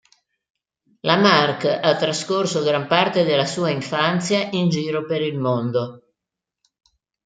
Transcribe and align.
La 1.01 1.17
Marc 1.17 1.65
ha 1.69 1.95
trascorso 1.95 2.63
gran 2.63 2.87
parte 2.87 3.23
della 3.23 3.45
sua 3.45 3.69
infanzia 3.69 4.49
in 4.51 4.67
giro 4.69 5.05
per 5.05 5.21
il 5.21 5.37
mondo. 5.37 6.05